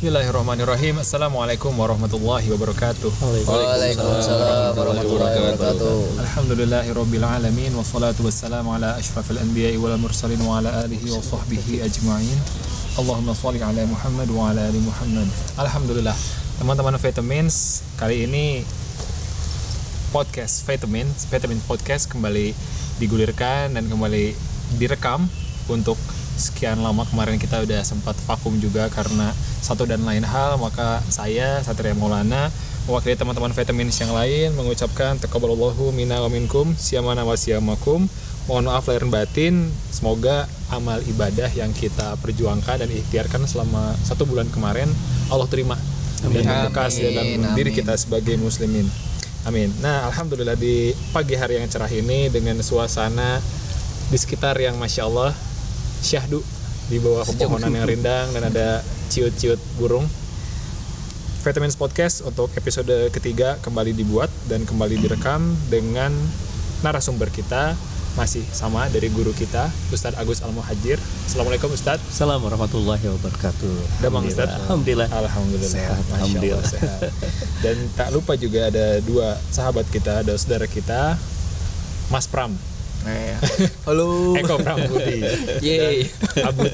[0.00, 0.96] Bismillahirrahmanirrahim.
[0.96, 3.12] Assalamualaikum warahmatullahi wabarakatuh.
[3.44, 6.24] Waalaikumsalam warahmatullahi wabarakatuh.
[6.24, 12.38] Alhamdulillahirabbil alamin wassalatu wassalamu ala asyrafil anbiya'i wal mursalin wa ala alihi wa sahbihi ajma'in.
[12.96, 15.28] Allahumma shalli ala Muhammad wa ala ali Muhammad.
[15.60, 16.16] Alhamdulillah.
[16.56, 18.64] Teman-teman Vitamins, kali ini
[20.16, 22.56] podcast Vitamins, Vitamin Podcast kembali
[22.96, 24.32] digulirkan dan kembali
[24.80, 25.28] direkam
[25.68, 26.00] untuk
[26.40, 31.60] sekian lama kemarin kita udah sempat vakum juga karena satu dan lain hal maka saya
[31.60, 32.48] Satria Maulana
[32.88, 38.08] mewakili teman-teman vitamins yang lain mengucapkan taqabbalallahu minna wa minkum siyamana wa siyamakum
[38.48, 44.50] mohon maaf lahir batin semoga amal ibadah yang kita perjuangkan dan ikhtiarkan selama satu bulan
[44.50, 44.90] kemarin
[45.30, 45.78] Allah terima.
[46.20, 48.84] Dan berbekas dalam diri kita sebagai muslimin.
[49.48, 49.72] Amin.
[49.80, 53.40] Nah alhamdulillah di pagi hari yang cerah ini dengan suasana
[54.12, 55.32] di sekitar yang masya Allah
[56.04, 56.44] syahdu.
[56.90, 60.06] Di bawah pepohonan yang rindang dan ada ciut-ciut burung.
[61.42, 66.14] Vitamins Podcast untuk episode ketiga kembali dibuat dan kembali direkam dengan
[66.86, 67.74] narasumber kita
[68.18, 70.98] masih sama dari guru kita Ustadz Agus Al Muhajir.
[71.26, 72.02] Assalamualaikum Ustadz.
[72.10, 73.74] Assalamualaikum warahmatullahi wabarakatuh.
[74.02, 74.58] Damang Ustadz.
[74.66, 75.08] Alhamdulillah.
[75.10, 75.74] Alhamdulillah.
[75.74, 76.62] Sehat, Masya alhamdulillah.
[76.62, 77.00] Allah, sehat.
[77.64, 81.18] Dan tak lupa juga ada dua sahabat kita, ada saudara kita
[82.10, 82.69] Mas Pram.
[83.88, 84.36] Halo.
[84.36, 85.24] Eko Prambudi.
[85.64, 86.06] Yeay.
[86.44, 86.72] Abud.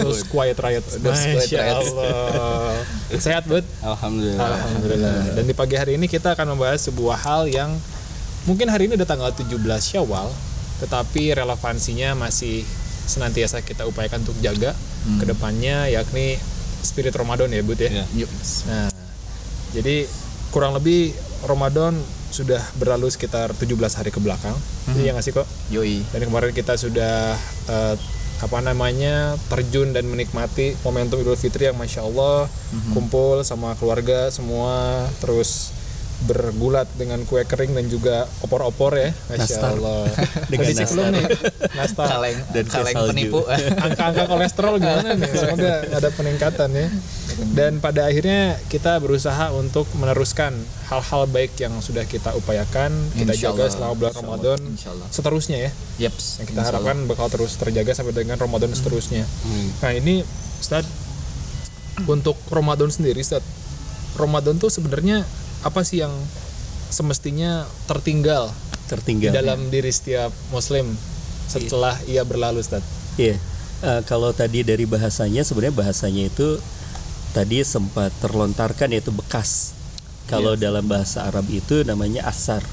[0.00, 0.84] Those quiet riot.
[1.00, 1.76] Those quiet.
[1.76, 2.80] Allah.
[3.14, 3.64] Sehat, Bud?
[3.84, 4.42] Alhamdulillah.
[4.42, 5.16] Alhamdulillah.
[5.36, 7.76] Dan di pagi hari ini kita akan membahas sebuah hal yang
[8.48, 10.32] mungkin hari ini udah tanggal 17 Syawal,
[10.80, 12.64] tetapi relevansinya masih
[13.08, 14.72] senantiasa kita upayakan untuk jaga
[15.20, 16.36] ke depannya yakni
[16.84, 18.04] spirit Ramadan ya, Bud ya.
[18.16, 18.30] Yuk.
[18.68, 18.88] Nah,
[19.76, 20.08] jadi
[20.48, 21.12] kurang lebih
[21.44, 21.96] Ramadan
[22.28, 24.54] sudah berlalu sekitar 17 hari ke belakang.
[24.92, 25.46] Iya nggak sih kok?
[25.68, 26.04] Yoi.
[26.08, 27.34] Dan kemarin kita sudah
[27.66, 27.94] eh,
[28.38, 32.46] apa namanya terjun dan menikmati momentum Idul Fitri yang masya Allah
[32.94, 35.74] kumpul sama keluarga semua terus
[36.20, 39.70] bergulat dengan kue kering dan juga opor-opor ya, masya Nastar.
[39.72, 40.02] Allah.
[40.50, 41.14] Dengan dicek belum nastar.
[41.14, 41.24] nih,
[41.78, 42.06] nastar.
[42.10, 43.10] Kaleng Dan kaleng salju.
[43.14, 43.40] penipu.
[43.78, 45.30] Angka-angka kolesterol gimana nih?
[45.30, 46.86] Semoga ada peningkatan ya.
[47.48, 50.50] Dan pada akhirnya kita berusaha untuk meneruskan
[50.86, 53.72] hal-hal baik yang sudah kita upayakan, kita Insya jaga Allah.
[53.72, 54.26] selama bulan Insya Allah.
[54.26, 55.06] Ramadan Insya Allah.
[55.08, 56.26] seterusnya ya Yeps.
[56.38, 59.22] yang kita harapkan bakal terus terjaga sampai dengan Ramadan seterusnya.
[59.22, 59.68] Hmm.
[59.78, 60.14] Nah ini
[60.58, 60.82] Ustad
[62.04, 63.42] untuk Ramadan sendiri Ustad,
[64.14, 65.22] Ramadan tuh sebenarnya
[65.60, 66.14] apa sih yang
[66.88, 68.50] semestinya tertinggal
[68.86, 69.30] Tertinggal.
[69.30, 70.88] dalam diri setiap Muslim
[71.44, 72.80] setelah ia berlalu Ustad?
[73.14, 73.36] Iya.
[73.78, 76.58] Eh, kalau tadi dari bahasanya sebenarnya bahasanya itu
[77.38, 79.70] tadi sempat terlontarkan yaitu bekas.
[80.26, 82.66] Kalau dalam bahasa Arab itu namanya asar.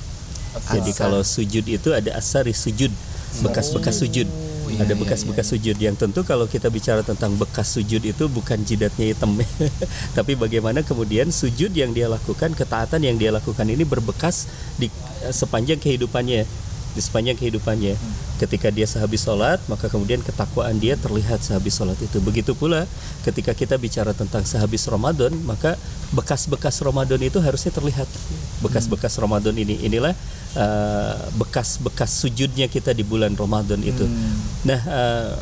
[0.73, 2.89] Jadi kalau sujud itu ada asari sujud,
[3.45, 4.25] bekas-bekas sujud.
[4.65, 8.65] iya, ada iya, bekas-bekas sujud yang tentu kalau kita bicara tentang bekas sujud itu bukan
[8.65, 9.37] jidatnya hitam,
[10.17, 14.49] tapi bagaimana kemudian sujud yang dia lakukan, ketaatan yang dia lakukan ini berbekas
[14.81, 14.89] di
[15.21, 16.64] eh, sepanjang kehidupannya
[16.95, 17.99] di sepanjang kehidupannya.
[18.39, 22.23] Ketika dia sehabis sholat, maka kemudian ketakwaan dia terlihat sehabis sholat itu.
[22.23, 22.87] Begitu pula
[23.27, 25.75] ketika kita bicara tentang sehabis Ramadan, maka
[26.15, 28.07] bekas-bekas Ramadan itu harusnya terlihat.
[28.63, 30.15] Bekas-bekas Ramadan ini, inilah
[30.55, 34.07] uh, bekas-bekas sujudnya kita di bulan Ramadan itu.
[34.63, 35.35] Nah, uh,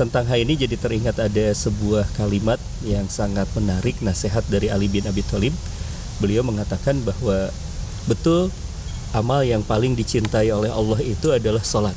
[0.00, 5.04] tentang hal ini jadi teringat ada sebuah kalimat yang sangat menarik, nasihat dari Ali bin
[5.04, 5.52] Abi Thalib.
[6.24, 7.52] Beliau mengatakan bahwa
[8.08, 8.48] betul
[9.10, 11.94] amal yang paling dicintai oleh Allah itu adalah sholat.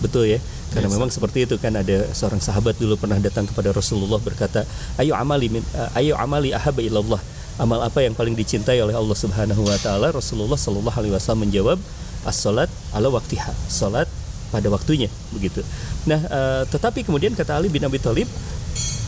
[0.00, 0.40] Betul ya?
[0.68, 4.68] Karena memang seperti itu kan ada seorang sahabat dulu pernah datang kepada Rasulullah berkata,
[5.00, 7.20] "Ayo amali min, uh, ayo amali ahaba ilallah."
[7.58, 10.14] Amal apa yang paling dicintai oleh Allah Subhanahu wa taala?
[10.14, 11.80] Rasulullah Shallallahu alaihi wasallam menjawab,
[12.22, 14.06] "As-salat ala waktiha." Salat
[14.52, 15.64] pada waktunya, begitu.
[16.04, 18.28] Nah, uh, tetapi kemudian kata Ali bin Abi Thalib,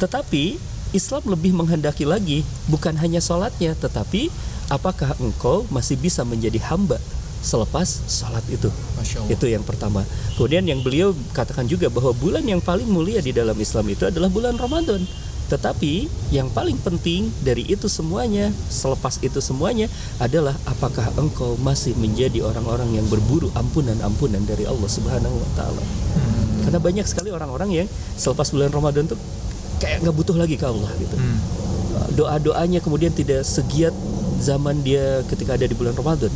[0.01, 0.57] tetapi
[0.91, 4.33] Islam lebih menghendaki lagi bukan hanya sholatnya, tetapi
[4.73, 6.99] apakah engkau masih bisa menjadi hamba
[7.41, 8.69] selepas sholat itu?
[9.33, 10.05] Itu yang pertama.
[10.37, 14.29] Kemudian yang beliau katakan juga bahwa bulan yang paling mulia di dalam Islam itu adalah
[14.29, 15.03] bulan Ramadan.
[15.51, 19.91] Tetapi yang paling penting dari itu semuanya, selepas itu semuanya
[20.23, 25.83] adalah apakah engkau masih menjadi orang-orang yang berburu ampunan-ampunan dari Allah Subhanahu wa taala.
[26.63, 29.19] Karena banyak sekali orang-orang yang selepas bulan Ramadan tuh
[29.83, 31.19] kayak nggak butuh lagi ke Allah gitu.
[31.19, 31.39] Hmm.
[32.15, 33.97] Doa-doanya kemudian tidak segiat
[34.39, 36.31] zaman dia ketika ada di bulan Ramadan.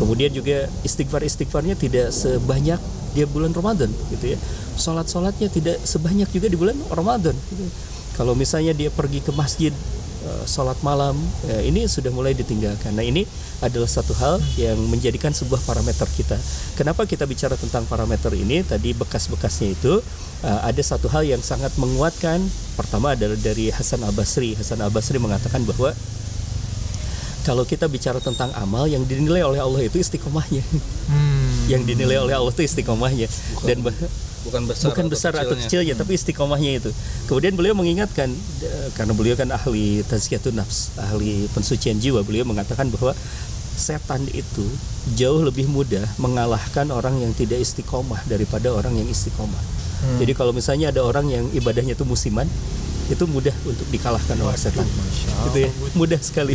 [0.00, 2.80] Kemudian juga istighfar-istighfarnya tidak sebanyak
[3.12, 4.38] dia bulan Ramadan gitu ya.
[4.80, 7.68] Salat-salatnya tidak sebanyak juga di bulan Ramadan gitu.
[8.16, 9.76] Kalau misalnya dia pergi ke masjid
[10.24, 11.20] eh, sholat malam
[11.52, 12.96] eh, ini sudah mulai ditinggalkan.
[12.96, 13.28] Nah ini
[13.60, 16.40] adalah satu hal yang menjadikan sebuah parameter kita.
[16.80, 18.64] Kenapa kita bicara tentang parameter ini?
[18.64, 20.00] Tadi bekas-bekasnya itu
[20.40, 22.40] eh, ada satu hal yang sangat menguatkan.
[22.72, 24.56] Pertama adalah dari Hasan Al Basri.
[24.56, 25.92] Hasan Al Basri mengatakan bahwa
[27.40, 30.60] kalau kita bicara tentang amal yang dinilai oleh Allah itu istiqomahnya,
[31.08, 31.66] Hmm.
[31.66, 33.26] yang dinilai oleh Allah itu istiqomahnya
[33.64, 33.96] dan bah-
[34.40, 36.90] bukan besar bukan besar atau kecilnya tapi istiqomahnya itu.
[37.28, 38.28] Kemudian beliau mengingatkan
[38.62, 43.12] eh, karena beliau kan ahli tazkiyatun nafs, ahli pensucian jiwa, beliau mengatakan bahwa
[43.76, 44.64] setan itu
[45.16, 49.60] jauh lebih mudah mengalahkan orang yang tidak istiqomah daripada orang yang istiqomah.
[50.16, 52.48] Jadi kalau misalnya ada orang yang ibadahnya itu musiman,
[53.10, 54.86] itu mudah untuk dikalahkan oleh setan.
[55.50, 56.54] Gitu ya, mudah sekali.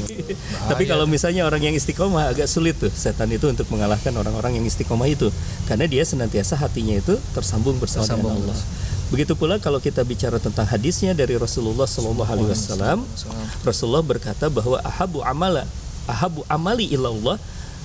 [0.72, 4.66] Tapi kalau misalnya orang yang istiqomah agak sulit tuh setan itu untuk mengalahkan orang-orang yang
[4.66, 5.28] istiqomah itu.
[5.68, 8.57] Karena dia senantiasa hatinya itu tersambung bersama dengan Allah.
[9.13, 13.06] Begitu pula kalau kita bicara tentang hadisnya dari Rasulullah Shallallahu Alaihi Wasallam,
[13.62, 15.69] Rasulullah berkata bahwa ahabu amala,
[16.10, 17.38] ahabu amali ilallah,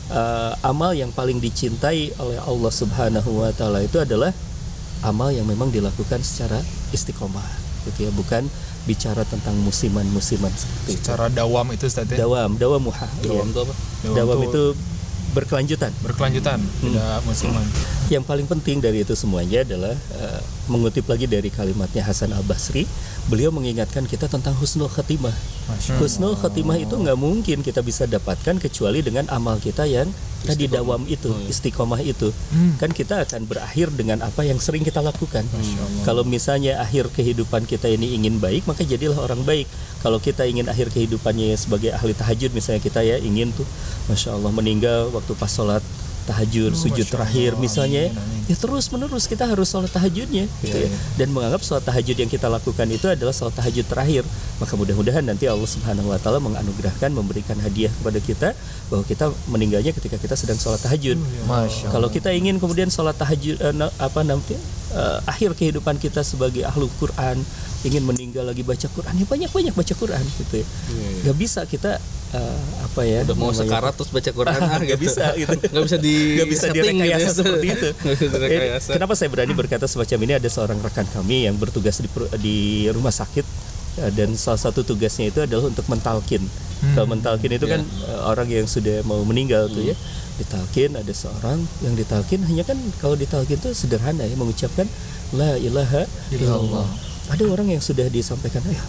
[0.08, 4.32] eh, amal yang paling dicintai oleh Allah Subhanahu Wa Taala itu adalah
[5.05, 6.56] amal yang memang dilakukan secara
[6.93, 7.44] istiqomah,
[7.88, 8.48] gitu ya, bukan
[8.88, 11.04] bicara tentang musiman-musiman seperti itu.
[11.04, 12.24] Secara dawam itu Ustaz ya?
[12.24, 13.08] Dawam, dawam muha.
[13.22, 13.52] Dawam iya.
[13.52, 13.74] itu apa?
[14.02, 14.62] Dawam Dawam tuh itu
[15.30, 15.92] berkelanjutan.
[16.02, 17.66] berkelanjutan, tidak musiman.
[18.10, 22.82] Yang paling penting dari itu semuanya adalah eh, mengutip lagi dari kalimatnya Hasan Al Basri,
[23.30, 25.30] beliau mengingatkan kita tentang husnul khatimah.
[26.02, 30.10] Husnul khatimah itu nggak mungkin kita bisa dapatkan kecuali dengan amal kita yang
[30.42, 32.34] tadi dawam itu, istiqomah itu.
[32.82, 35.46] Kan kita akan berakhir dengan apa yang sering kita lakukan.
[36.02, 39.70] Kalau misalnya akhir kehidupan kita ini ingin baik, maka jadilah orang baik.
[40.02, 43.68] Kalau kita ingin akhir kehidupannya sebagai ahli tahajud, misalnya kita ya ingin tuh,
[44.10, 45.84] masya Allah meninggal waktu pas sholat
[46.30, 48.14] tahajud, sujud terakhir misalnya,
[48.46, 50.88] ya terus menerus kita harus sholat tahajudnya, gitu ya.
[51.18, 54.22] Dan menganggap sholat tahajud yang kita lakukan itu adalah sholat tahajud terakhir.
[54.62, 58.48] Maka mudah-mudahan nanti Allah Subhanahu Wa Taala menganugerahkan, memberikan hadiah kepada kita
[58.86, 61.18] bahwa kita meninggalnya ketika kita sedang sholat tahajud.
[61.50, 64.54] Masya Kalau kita ingin kemudian sholat tahajud eh, apa nanti
[64.92, 67.40] eh, akhir kehidupan kita sebagai ahlu Quran
[67.81, 70.66] ingin meninggal lagi baca Quran ya banyak banyak baca Quran gitu ya.
[71.22, 71.96] Gak bisa kita
[72.31, 73.25] eh, apa ya?
[73.25, 75.04] Udah mau namanya- sekarat terus baca Quran ah, Nggak gitu.
[75.06, 75.56] bisa gitu.
[75.72, 77.32] Nggak bisa di Nggak bisa setting gitu direkayasa ya.
[77.32, 77.88] seperti itu.
[77.96, 78.90] Nggak bisa Eh, direkayasa.
[78.92, 80.32] Kenapa saya berani berkata semacam ini?
[80.37, 82.08] Ada seorang rekan kami yang bertugas di,
[82.38, 82.56] di
[82.88, 83.46] rumah sakit
[84.12, 86.40] dan salah satu tugasnya itu adalah untuk mentalkin.
[86.81, 89.96] Kalau mentalkin itu kan eh, orang yang sudah mau meninggal tuh ya.
[90.40, 94.88] Ditalkin ada seorang yang ditalkin hanya kan kalau ditalkin itu sederhana ya mengucapkan
[95.37, 96.88] la ilaha illallah.
[97.28, 98.82] Ada orang yang sudah disampaikan, "Ya,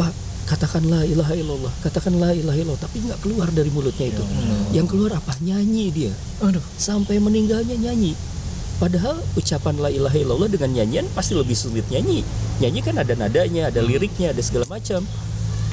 [0.00, 0.10] Pak,
[0.48, 4.24] katakan la ilaha illallah, katakan la ilaha illallah, tapi nggak keluar dari mulutnya itu.
[4.72, 5.36] Yang keluar apa?
[5.44, 6.12] Nyanyi dia.
[6.40, 8.16] Aduh, sampai meninggalnya nyanyi.
[8.80, 12.24] Padahal ucapan la ilaha illallah dengan nyanyian pasti lebih sulit nyanyi.
[12.64, 15.04] Nyanyi kan ada nadanya, ada liriknya, ada segala macam.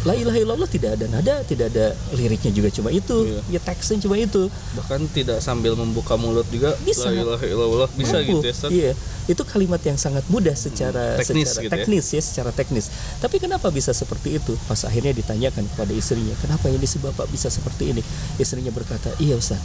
[0.05, 3.41] La ilaha illallah tidak ada nada, tidak ada liriknya juga cuma itu.
[3.49, 4.53] Ya teksnya cuma itu.
[4.77, 7.09] Bahkan tidak sambil membuka mulut juga Bisa.
[7.09, 7.89] La ilaha illallah.
[7.97, 8.45] Bisa Mampu.
[8.45, 8.55] gitu ya.
[8.69, 8.91] Iya,
[9.25, 11.73] itu kalimat yang sangat mudah secara Teknis secara gitu ya.
[11.73, 12.85] teknis ya, secara teknis.
[13.17, 14.53] Tapi kenapa bisa seperti itu?
[14.69, 18.01] Pas akhirnya ditanyakan kepada istrinya, kenapa ini si bapak bisa seperti ini?
[18.37, 19.57] Istrinya berkata, iya Ustaz,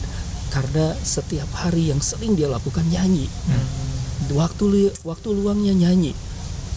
[0.48, 3.28] karena setiap hari yang sering dia lakukan nyanyi,
[4.32, 6.16] waktu li- waktu luangnya nyanyi,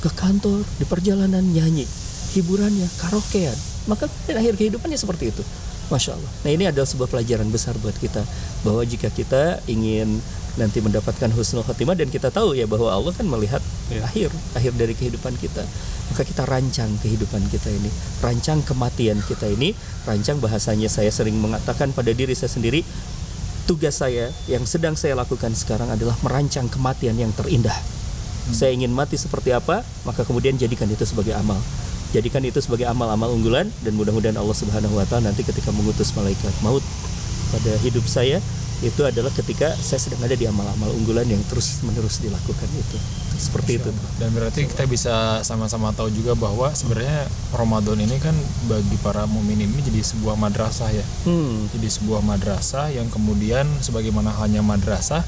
[0.03, 1.87] ke kantor di perjalanan nyanyi,
[2.33, 5.43] hiburannya karaokean, maka dan akhir kehidupannya seperti itu.
[5.91, 6.31] Masya Allah.
[6.47, 8.23] Nah ini adalah sebuah pelajaran besar buat kita
[8.65, 10.17] bahwa jika kita ingin
[10.53, 13.61] nanti mendapatkan husnul khotimah dan kita tahu ya bahwa Allah kan melihat
[14.05, 15.65] akhir akhir dari kehidupan kita
[16.13, 17.89] maka kita rancang kehidupan kita ini
[18.21, 19.73] rancang kematian kita ini
[20.05, 22.85] rancang bahasanya saya sering mengatakan pada diri saya sendiri
[23.65, 27.75] tugas saya yang sedang saya lakukan sekarang adalah merancang kematian yang terindah.
[28.51, 31.57] Saya ingin mati seperti apa maka kemudian jadikan itu sebagai amal
[32.13, 36.53] jadikan itu sebagai amal-amal unggulan dan mudah-mudahan Allah Subhanahu wa taala nanti ketika mengutus malaikat
[36.61, 36.85] maut
[37.49, 38.37] pada hidup saya
[38.83, 42.97] itu adalah ketika saya sedang ada di amal-amal unggulan yang terus-menerus dilakukan itu
[43.33, 43.89] seperti itu
[44.21, 48.35] Dan berarti kita bisa sama-sama tahu juga bahwa sebenarnya Ramadan ini kan
[48.69, 51.05] bagi para mumin ini jadi sebuah madrasah ya.
[51.25, 51.73] hmm.
[51.73, 55.23] Jadi sebuah madrasah yang kemudian sebagaimana halnya madrasah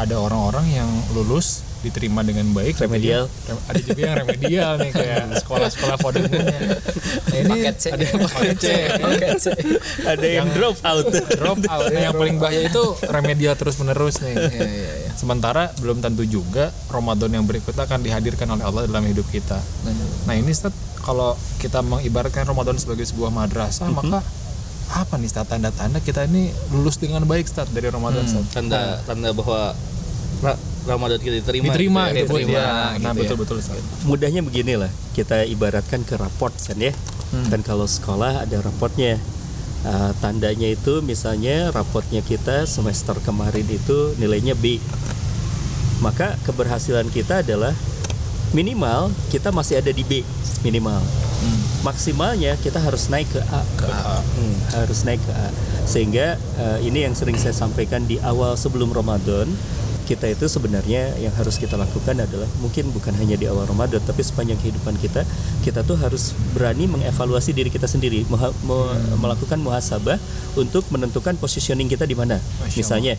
[0.00, 2.78] ada orang-orang yang lulus diterima dengan baik.
[2.78, 3.26] Remedial.
[3.26, 8.66] Rem- ada juga yang remedial nih kayak sekolah-sekolah vodenya nah, ini ada yang paket C.
[10.06, 11.06] Ada yang drop out.
[11.36, 11.90] drop out.
[11.90, 14.34] Nah, yang paling bahaya itu remedial terus menerus nih
[15.16, 19.60] sementara belum tentu juga Ramadan yang berikutnya akan dihadirkan oleh Allah dalam hidup kita.
[20.26, 20.72] Nah ini Ustaz
[21.02, 24.22] kalau kita mengibaratkan Ramadan sebagai sebuah madrasah maka
[24.92, 28.44] apa nih Ustaz tanda-tanda kita ini lulus dengan baik Ustaz dari Ramadan Ustaz?
[28.52, 29.72] Tanda tanda bahwa
[30.86, 31.64] Ramadan kita diterima.
[31.70, 32.18] diterima gitu ya.
[32.18, 32.66] gitu buat Diterima, dia.
[32.66, 33.12] Nah, gitu ya.
[33.22, 33.78] betul betul Ustaz.
[34.04, 36.92] Mudahnya beginilah, kita ibaratkan ke raport kan ya.
[37.32, 37.48] Hmm.
[37.48, 39.18] Dan kalau sekolah ada raportnya.
[39.82, 44.78] Uh, tandanya itu misalnya raportnya kita semester kemarin itu nilainya B.
[45.98, 47.74] Maka keberhasilan kita adalah
[48.54, 50.22] minimal kita masih ada di B
[50.62, 51.02] minimal.
[51.82, 53.62] Maksimalnya kita harus naik ke A.
[53.74, 54.22] Ke A.
[54.22, 55.50] Hmm, harus naik ke A.
[55.82, 59.50] Sehingga uh, ini yang sering saya sampaikan di awal sebelum Ramadan,
[60.04, 64.20] kita itu sebenarnya yang harus kita lakukan adalah mungkin bukan hanya di awal Ramadan, tapi
[64.20, 65.22] sepanjang kehidupan kita,
[65.62, 70.18] kita tuh harus berani mengevaluasi diri kita sendiri, meha- me- melakukan muhasabah
[70.58, 72.42] untuk menentukan positioning kita di mana.
[72.74, 73.14] Misalnya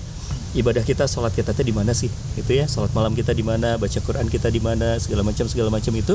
[0.54, 2.12] ibadah kita, sholat kita tuh di mana sih?
[2.38, 5.74] Itu ya, sholat malam kita di mana, baca Quran kita di mana, segala macam segala
[5.74, 6.14] macam itu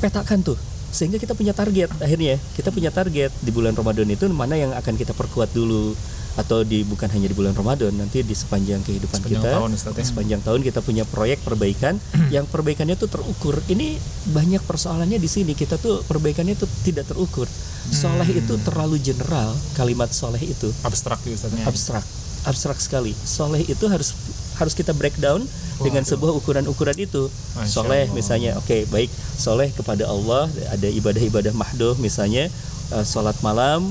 [0.00, 4.56] petakan tuh sehingga kita punya target akhirnya kita punya target di bulan Ramadan itu mana
[4.56, 5.92] yang akan kita perkuat dulu
[6.36, 9.50] atau di bukan hanya di bulan Ramadan nanti di sepanjang kehidupan Sepanjang kita.
[9.56, 10.04] tahun, Ustaz, ya.
[10.04, 11.96] sepanjang tahun kita punya proyek perbaikan.
[12.28, 13.56] Yang perbaikannya tuh terukur.
[13.66, 13.96] Ini
[14.30, 15.56] banyak persoalannya di sini.
[15.56, 17.48] Kita tuh perbaikannya tuh tidak terukur.
[17.88, 19.56] Soleh itu terlalu general.
[19.72, 21.56] Kalimat soleh itu Abstrak ya Ustaz.
[21.64, 22.04] abstrak.
[22.44, 23.16] Abstrak sekali.
[23.16, 24.12] Soleh itu harus
[24.56, 25.40] harus kita breakdown
[25.80, 27.32] dengan sebuah ukuran-ukuran itu.
[27.56, 28.12] Masya soleh Allah.
[28.12, 29.08] misalnya oke baik.
[29.40, 32.52] Soleh kepada Allah ada ibadah-ibadah mahdoh misalnya
[32.92, 33.88] eh, sholat malam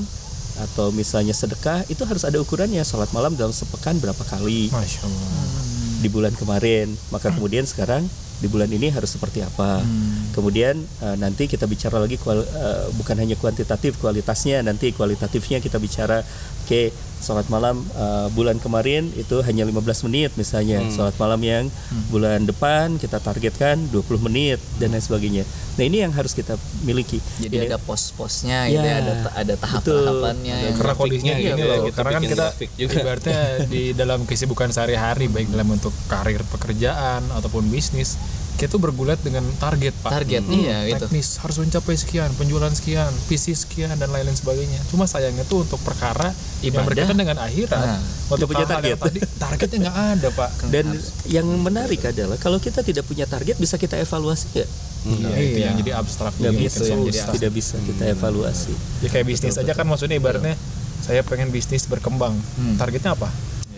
[0.58, 2.80] atau misalnya sedekah itu harus ada ukurannya.
[2.80, 4.72] Sholat malam dalam sepekan berapa kali?
[4.72, 5.44] Masya Allah.
[5.96, 6.92] di bulan kemarin.
[7.08, 8.04] Maka kemudian sekarang
[8.36, 9.80] di bulan ini harus seperti apa?
[9.80, 10.28] Hmm.
[10.36, 15.80] kemudian eh, nanti kita bicara lagi kual- eh, bukan hanya kuantitatif kualitasnya nanti kualitatifnya kita
[15.80, 16.20] bicara
[16.66, 16.82] oke
[17.16, 17.80] sholat malam.
[17.80, 20.84] Eh, bulan kemarin itu hanya 15 menit misalnya.
[20.90, 21.64] Sholat malam yang.
[22.06, 25.42] Bulan depan kita targetkan 20 menit dan lain sebagainya.
[25.74, 27.18] Nah ini yang harus kita miliki.
[27.40, 31.66] Jadi Ini- ada pos-posnya gitu Ya, ya, ada ada tahap-tahapannya Karena kondisinya gitu gini ya,
[31.66, 32.94] loh, kita karena kan kita juga.
[33.00, 38.20] ibaratnya di dalam kesibukan sehari-hari baik dalam bentuk karir pekerjaan ataupun bisnis,
[38.56, 40.10] kita tuh bergulat dengan target pak.
[40.10, 40.96] Target, iya, itu.
[40.98, 44.80] Teknis harus mencapai sekian, penjualan sekian, visi sekian dan lain-lain sebagainya.
[44.88, 46.86] Cuma sayangnya tuh untuk perkara yang Ibadah.
[46.88, 48.96] berkaitan dengan akhirat, Nah, untuk punya yang target.
[48.98, 50.50] tadi targetnya nggak ada pak.
[50.74, 50.86] dan
[51.28, 54.66] yang menarik adalah kalau kita tidak punya target bisa kita evaluasi ya
[55.06, 59.08] Nah, itu yang jadi abstrak nggak jadi bisa yang jadi tidak bisa kita evaluasi Ya
[59.08, 60.58] kayak bisnis aja kan maksudnya ibaratnya
[60.98, 62.34] saya pengen bisnis berkembang.
[62.74, 63.30] Targetnya apa?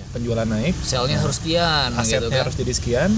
[0.09, 2.43] Penjualan naik, selnya harus sekian gitu asetnya kan.
[2.49, 3.11] harus jadi sekian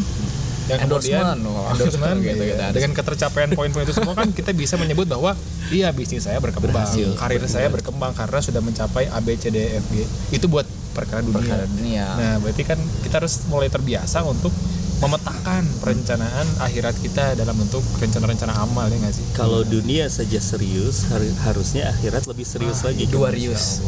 [0.71, 2.65] yang Endorsement, kemudian endorsement Gitu, gitu, gitu.
[2.71, 5.35] dengan ketercapaian poin-poin itu semua kan kita bisa menyebut bahwa
[5.69, 7.11] iya bisnis saya berkembang Berhasil.
[7.15, 10.63] karir saya berkembang karena sudah mencapai A B C D E F G itu buat
[10.91, 12.07] perkara dunia Perkara dunia.
[12.13, 14.55] nah berarti kan kita harus mulai terbiasa untuk
[15.01, 21.09] memetakan perencanaan akhirat kita dalam bentuk rencana-rencana amal ya nggak sih kalau dunia saja serius
[21.09, 23.81] har- harusnya akhirat lebih serius lagi Dua rius.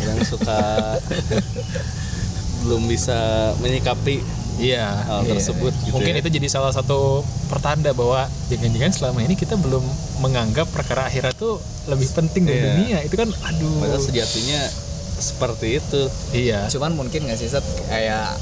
[0.00, 0.96] yang suka
[2.62, 3.18] belum bisa
[3.58, 4.22] menyikapi
[4.54, 5.30] Iya, hal iya.
[5.32, 6.20] tersebut gitu Mungkin ya.
[6.20, 9.80] itu jadi salah satu pertanda bahwa jangan-jangan selama ini kita belum
[10.18, 11.56] menganggap perkara akhirat tuh
[11.86, 12.68] lebih penting dari Iya.
[12.70, 12.98] dunia.
[13.00, 13.80] Itu kan aduh.
[13.80, 14.60] padahal sejatinya
[15.14, 16.00] seperti itu
[16.32, 16.66] Iya.
[16.68, 18.36] Cuman mungkin nggak sih Sat, kayak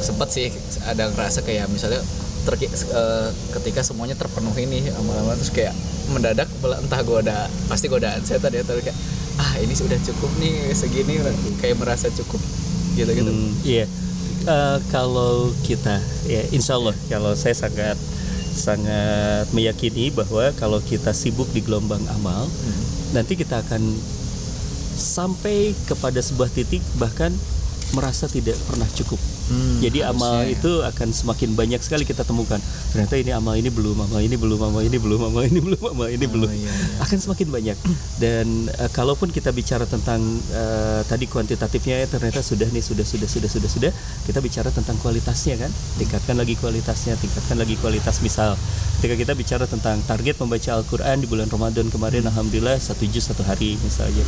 [0.00, 0.46] sempet sih
[0.84, 2.02] ada ngerasa kayak misalnya
[2.44, 5.72] terki- eh, ketika semuanya terpenuhi nih amal-amal terus kayak
[6.06, 8.98] mendadak entah goda pasti godaan setan ya terus kayak
[9.34, 11.18] ah ini sudah cukup nih segini
[11.56, 12.36] kayak merasa cukup
[12.94, 13.86] gitu gitu Hmm, Iya.
[14.44, 15.96] Eh, kalau kita
[16.28, 17.96] ya insya Allah kalau saya sangat
[18.52, 22.44] sangat meyakini bahwa kalau kita sibuk di gelombang amal
[23.16, 23.80] nanti kita akan
[25.00, 27.32] sampai kepada sebuah titik bahkan
[27.96, 29.33] merasa tidak pernah cukup.
[29.44, 30.56] Hmm, Jadi amal ya.
[30.56, 32.56] itu akan semakin banyak sekali kita temukan.
[32.96, 36.08] Ternyata ini amal ini belum, amal ini belum, amal ini belum, amal ini belum, amal
[36.08, 36.48] ini belum.
[36.48, 36.72] iya,
[37.04, 37.76] Akan semakin banyak.
[38.16, 43.28] Dan eh, kalaupun kita bicara tentang eh, tadi kuantitatifnya ya, ternyata sudah nih sudah sudah
[43.28, 43.92] sudah sudah sudah
[44.24, 45.70] kita bicara tentang kualitasnya kan.
[46.00, 48.56] Tingkatkan lagi kualitasnya, tingkatkan lagi kualitas misal
[49.00, 53.44] ketika kita bicara tentang target membaca Al-Qur'an di bulan Ramadan kemarin alhamdulillah satu juz satu
[53.44, 54.24] hari misalnya.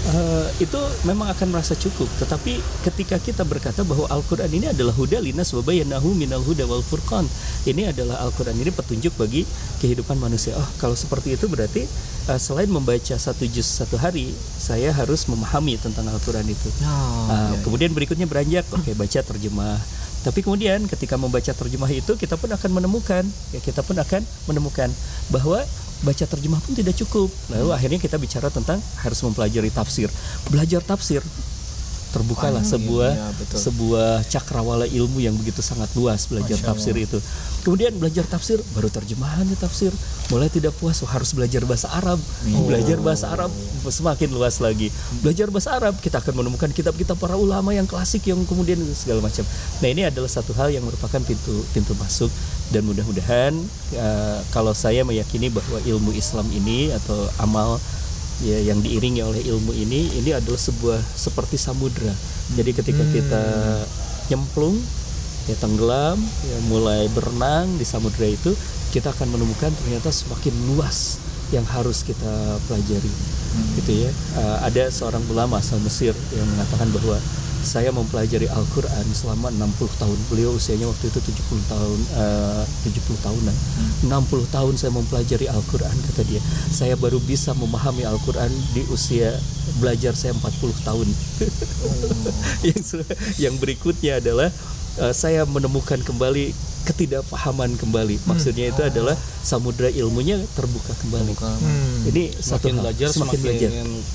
[0.00, 2.08] Eh, itu memang akan merasa cukup.
[2.16, 2.56] Tetapi
[2.88, 7.28] ketika kita berkata bahwa Al-Quran ini adalah huda linas wa bayyanahu minal huda wal furqan.
[7.68, 9.44] Ini adalah Al-Quran ini petunjuk bagi
[9.84, 10.56] kehidupan manusia.
[10.56, 11.84] Oh kalau seperti itu berarti
[12.26, 16.68] eh, selain membaca satu juz satu hari saya harus memahami tentang Al-Quran itu.
[16.80, 19.78] Oh, Ah, kemudian berikutnya beranjak oke baca terjemah.
[20.20, 24.88] Tapi kemudian ketika membaca terjemah itu kita pun akan menemukan ya kita pun akan menemukan
[25.28, 25.60] bahwa
[26.00, 27.28] baca terjemah pun tidak cukup.
[27.52, 30.08] Lalu akhirnya kita bicara tentang harus mempelajari tafsir.
[30.48, 31.20] Belajar tafsir
[32.10, 33.58] terbukalah sebuah betul.
[33.58, 37.18] sebuah cakrawala ilmu yang begitu sangat luas belajar Masya tafsir itu.
[37.60, 39.94] Kemudian belajar tafsir baru terjemahannya tafsir.
[40.30, 42.18] Mulai tidak puas oh, harus belajar bahasa Arab.
[42.66, 43.50] Belajar bahasa Arab
[43.86, 44.88] semakin luas lagi.
[45.22, 49.42] Belajar bahasa Arab kita akan menemukan kitab-kitab para ulama yang klasik yang kemudian segala macam.
[49.82, 52.30] Nah, ini adalah satu hal yang merupakan pintu pintu masuk
[52.70, 53.52] dan mudah-mudahan
[53.94, 57.82] eh, kalau saya meyakini bahwa ilmu Islam ini atau amal
[58.40, 62.12] ya yang diiringi oleh ilmu ini ini adalah sebuah seperti samudra.
[62.56, 63.44] Jadi ketika kita
[64.32, 64.76] nyemplung
[65.48, 68.52] ya tenggelam ya mulai berenang di samudra itu
[68.90, 71.18] kita akan menemukan ternyata semakin luas
[71.50, 73.12] yang harus kita pelajari.
[73.78, 74.10] Gitu ya.
[74.38, 77.18] Eh, ada seorang ulama asal Mesir yang mengatakan bahwa
[77.60, 80.18] saya mempelajari Al-Quran selama 60 tahun.
[80.32, 83.56] Beliau usianya waktu itu 70 tahun eh, 70 tahunan.
[84.08, 84.10] 60
[84.48, 86.40] tahun saya mempelajari Al-Quran kata dia.
[86.68, 89.36] Saya baru bisa memahami Al-Quran di usia
[89.78, 91.08] belajar saya 40 tahun.
[92.68, 94.48] Yang se- yang berikutnya adalah
[94.96, 102.08] eh, saya menemukan kembali ketidakpahaman kembali maksudnya itu adalah samudra ilmunya terbuka kembali Hmm.
[102.08, 102.80] ini satu Semakin hal.
[102.82, 103.70] belajar semakin semakin belajar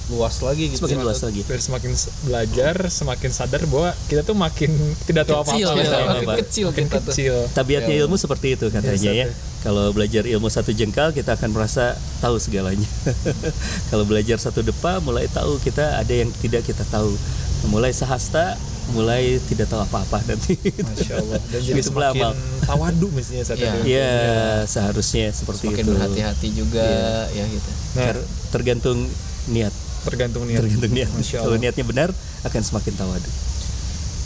[0.10, 0.78] luas lagi gitu.
[0.82, 1.92] semakin luas lagi Dan semakin
[2.24, 4.72] belajar, semakin sadar bahwa kita tuh makin
[5.06, 5.78] tidak tahu Kecil, apa-apa.
[5.78, 6.06] ya, gitu.
[6.26, 7.06] makin kecil Makin kita tuh.
[7.08, 7.36] kecil.
[7.52, 9.28] tabiatnya ilmu seperti itu katanya ya
[9.62, 12.90] kalau belajar ilmu satu jengkal kita akan merasa tahu segalanya
[13.90, 17.14] kalau belajar satu depa mulai tahu kita ada yang tidak kita tahu
[17.66, 20.54] mulai sahasta mulai tidak tahu apa-apa nanti
[20.88, 21.40] Masya Allah.
[21.48, 23.72] Dan jadi Gitu semakin tawadu mestinya saat Iya.
[23.72, 23.82] itu.
[23.88, 24.12] ya
[24.64, 26.88] seharusnya seperti Semakin itu berhati-hati juga
[27.30, 27.72] ya gitu.
[27.96, 28.98] Nah, Ter- tergantung
[29.48, 29.74] niat
[30.04, 30.62] tergantung niat.
[30.62, 32.10] tergantung niat Masya kalau niatnya benar
[32.44, 33.32] akan semakin tawadu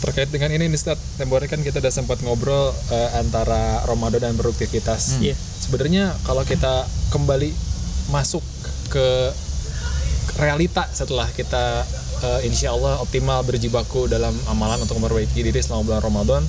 [0.00, 4.20] Terkait dengan ini nih Ustaz, tempoh hari kan kita udah sempat ngobrol eh, antara Ramadan
[4.22, 5.20] dan produktivitas.
[5.20, 5.36] Iya.
[5.36, 7.52] Sebenarnya kalau kita kembali
[8.08, 8.40] masuk
[8.88, 9.28] ke
[10.36, 11.84] realita setelah kita
[12.20, 16.42] eh, insya Allah optimal berjibaku dalam amalan untuk memperbaiki diri selama bulan Ramadan,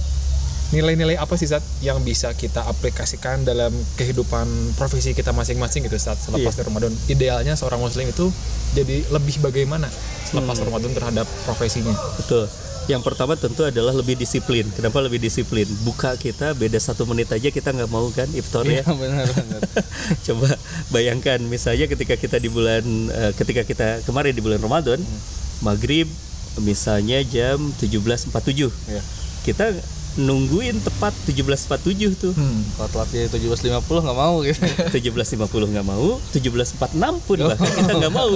[0.72, 6.16] nilai-nilai apa sih Sat yang bisa kita aplikasikan dalam kehidupan profesi kita masing-masing gitu Sat
[6.16, 6.64] selepas Iya.
[6.64, 6.92] Ramadan?
[7.06, 8.32] Idealnya seorang muslim itu
[8.72, 9.92] jadi lebih bagaimana
[10.24, 10.68] selepas Hmm.
[10.68, 11.92] Ramadan terhadap profesinya?
[12.16, 12.48] Betul.
[12.90, 14.66] Yang pertama tentu adalah lebih disiplin.
[14.74, 15.70] Kenapa lebih disiplin?
[15.86, 18.82] Buka kita beda satu menit aja kita nggak mau kan iftar ya.
[18.82, 19.62] Iya benar benar.
[20.26, 20.50] Coba
[20.90, 24.98] bayangkan misalnya ketika kita di bulan eh, ketika kita kemarin di bulan Ramadan
[25.62, 26.10] maghrib
[26.58, 29.02] misalnya jam 17.47 Iya.
[29.42, 29.66] kita
[30.12, 32.36] nungguin tepat 17.47 tuh.
[32.36, 32.60] Hmm.
[32.76, 34.60] Kalau telatnya 17.50 nggak mau gitu.
[35.08, 36.76] 17.50 nggak mau 17.46
[37.24, 38.32] pun bahkan kita nggak mau.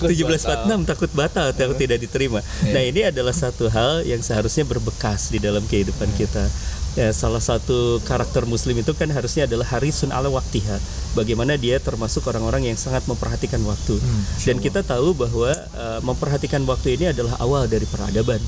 [0.00, 2.40] 17.46 takut batal takut tidak diterima.
[2.64, 6.48] Nah ini adalah satu hal yang seharusnya berbekas di dalam kehidupan kita
[6.96, 10.80] Ya, salah satu karakter muslim itu kan harusnya adalah harisun ala waktiha.
[11.12, 14.00] Bagaimana dia termasuk orang-orang yang sangat memperhatikan waktu.
[14.48, 18.40] Dan kita tahu bahwa eh, memperhatikan waktu ini adalah awal dari peradaban.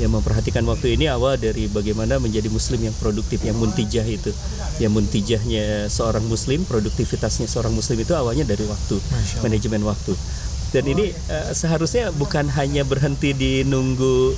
[0.00, 4.32] Yang memperhatikan waktu ini awal dari bagaimana menjadi muslim yang produktif yang muntijah itu.
[4.80, 8.96] Yang muntijahnya seorang muslim produktivitasnya seorang muslim itu awalnya dari waktu
[9.44, 10.16] manajemen waktu.
[10.72, 14.32] Dan ini eh, seharusnya bukan hanya berhenti di nunggu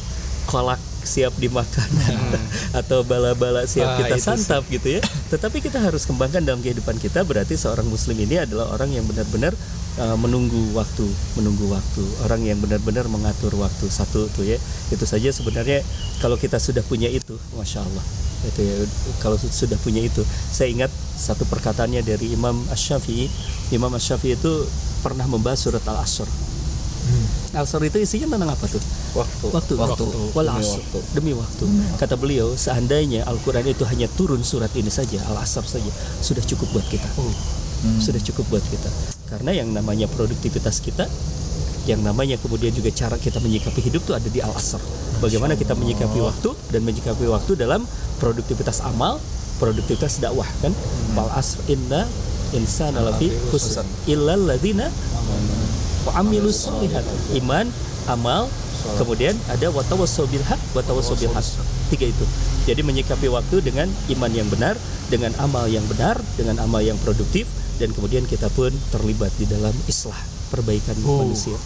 [0.51, 1.89] kolak siap dimakan
[2.81, 4.25] atau bala-bala siap Ah, kita sih.
[4.25, 5.01] santap gitu ya.
[5.29, 9.53] Tetapi kita harus kembangkan dalam kehidupan kita berarti seorang muslim ini adalah orang yang benar-benar
[9.97, 12.05] uh, menunggu waktu menunggu waktu.
[12.23, 14.57] Orang yang benar-benar mengatur waktu satu tuh ya.
[14.89, 15.83] Itu saja sebenarnya
[16.19, 18.05] kalau kita sudah punya itu masya Allah.
[18.43, 18.75] Itu ya
[19.19, 20.23] kalau su- sudah punya itu.
[20.27, 23.27] Saya ingat satu perkataannya dari Imam Ash-Syafi'i
[23.71, 24.53] Imam Ash-Syafi'i itu
[25.01, 26.27] pernah membahas surat Al-Asr
[27.53, 28.83] Al-Asr itu isinya tentang apa tuh?
[29.13, 29.47] Waktu.
[29.53, 30.05] waktu Waktu.
[30.33, 30.81] Wal asr.
[30.81, 30.99] waktu.
[31.13, 31.65] demi waktu.
[32.01, 35.91] Kata beliau seandainya Al-Quran itu hanya turun surat ini saja Al-Asr saja
[36.25, 37.09] sudah cukup buat kita.
[38.01, 38.89] Sudah cukup buat kita.
[39.29, 41.09] Karena yang namanya produktivitas kita
[41.83, 44.79] yang namanya kemudian juga cara kita menyikapi hidup itu ada di Al-Asr.
[45.19, 47.83] Bagaimana kita menyikapi waktu dan menyikapi waktu dalam
[48.23, 49.19] produktivitas amal
[49.59, 50.75] produktivitas dakwah kan?
[51.15, 52.07] Wal asr inna
[52.55, 54.91] insana lafi khusr illal ladzina
[56.09, 57.05] wa amilus solihat
[57.43, 57.67] iman
[58.11, 58.51] amal
[58.99, 61.47] kemudian ada watawassaw bil haq watawassaw bil haq
[61.93, 62.25] tiga itu.
[62.67, 63.87] Jadi menyikapi waktu dengan
[64.17, 64.75] iman yang benar
[65.13, 69.75] dengan amal yang benar dengan amal yang produktif dan kemudian kita pun terlibat di dalam
[69.87, 71.57] islah perbaikan manusia.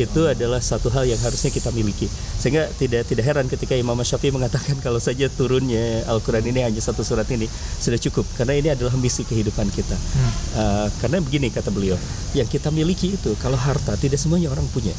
[0.00, 2.08] itu adalah satu hal yang harusnya kita miliki.
[2.40, 7.04] Sehingga tidak tidak heran ketika Imam Syafi'i mengatakan kalau saja turunnya Al-Quran ini hanya satu
[7.04, 7.44] surat ini
[7.76, 8.24] sudah cukup.
[8.40, 9.96] Karena ini adalah misi kehidupan kita.
[10.56, 12.00] Uh, karena begini kata beliau
[12.32, 14.96] yang kita miliki itu kalau harta tidak semuanya orang punya.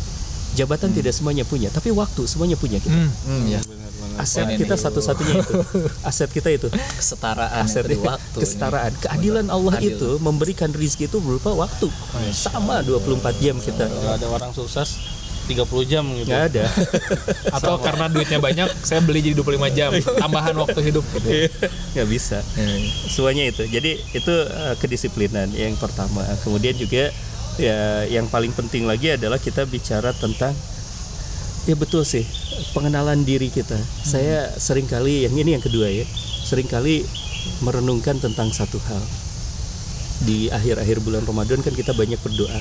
[0.52, 2.94] Jabatan tidak semuanya punya tapi waktu semuanya punya kita.
[2.94, 3.10] Hmm.
[3.26, 3.60] Hmm, ya.
[4.22, 4.84] Aset Poin kita ini.
[4.86, 5.54] satu-satunya itu.
[6.10, 6.68] Aset kita itu.
[6.70, 8.38] Kesetaraan aset itu di waktu.
[8.38, 8.42] ini.
[8.46, 8.92] kesetaraan.
[9.02, 9.98] Keadilan Allah Adil.
[9.98, 11.90] itu memberikan rizki itu berupa waktu.
[12.30, 13.90] Sama 24 jam kita.
[13.90, 15.02] Kalau ada orang sukses
[15.50, 16.30] 30 jam gitu.
[16.30, 16.64] nggak ada.
[17.58, 19.90] Atau karena duitnya banyak, saya beli jadi 25 jam,
[20.24, 21.50] tambahan waktu hidup gitu.
[21.98, 22.40] nggak bisa.
[23.10, 23.66] Semuanya itu.
[23.68, 26.24] Jadi itu eh, kedisiplinan yang pertama.
[26.46, 27.10] Kemudian juga
[27.60, 30.56] ya yang paling penting lagi adalah kita bicara tentang
[31.70, 32.26] ya betul sih.
[32.72, 33.78] Pengenalan diri kita.
[34.06, 36.06] Saya sering kali yang ini yang kedua ya
[36.42, 37.06] sering kali
[37.64, 39.02] merenungkan tentang satu hal.
[40.22, 42.60] Di akhir-akhir bulan Ramadan kan kita banyak berdoa.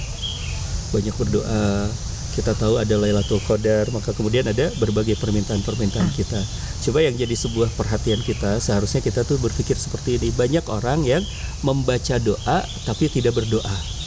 [0.95, 1.91] Banyak berdoa.
[2.31, 6.41] Kita tahu ada Lailatul Qadar maka kemudian ada berbagai permintaan-permintaan kita.
[6.81, 10.33] Coba yang jadi sebuah perhatian kita seharusnya kita tuh berpikir seperti ini.
[10.33, 11.23] Banyak orang yang
[11.67, 14.01] membaca doa tapi tidak berdoa